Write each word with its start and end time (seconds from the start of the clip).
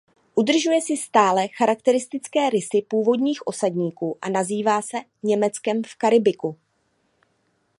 Udržuje 0.35 0.81
si 0.81 0.97
stále 0.97 1.47
charakteristické 1.47 2.49
rysy 2.49 2.81
původních 2.87 3.47
osadníků 3.47 4.17
a 4.21 4.29
nazývá 4.29 4.81
se 4.81 4.97
"Německem 5.23 5.81
v 5.87 5.95
Karibiku". 5.95 6.57